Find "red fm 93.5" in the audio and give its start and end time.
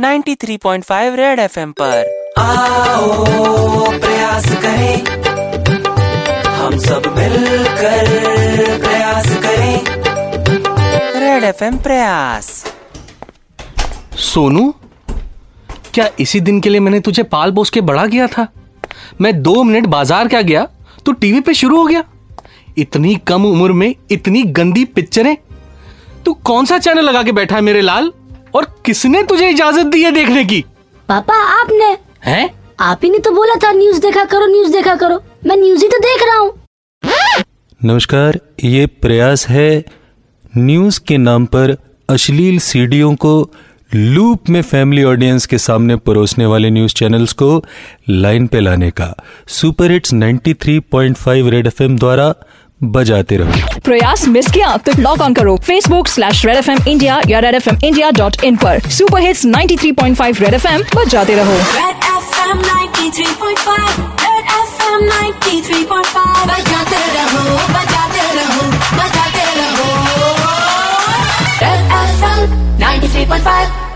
61.56-64.00, 64.24-66.46, 71.60-73.89